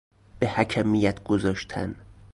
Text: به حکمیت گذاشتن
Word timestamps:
به 0.39 0.47
حکمیت 0.47 1.23
گذاشتن 1.23 1.95